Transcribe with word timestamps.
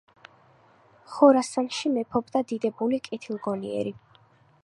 ხორასანში 1.15 1.91
მეფობდა 1.99 2.43
დიდებული, 2.53 3.01
კეთილგონიერი 3.11 3.93